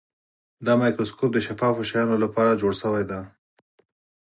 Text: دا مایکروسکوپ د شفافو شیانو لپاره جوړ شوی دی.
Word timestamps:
دا 0.65 0.73
مایکروسکوپ 0.81 1.29
د 1.33 1.37
شفافو 1.45 1.83
شیانو 1.89 2.15
لپاره 2.23 2.59
جوړ 2.61 2.73
شوی 2.81 3.03
دی. 3.09 3.21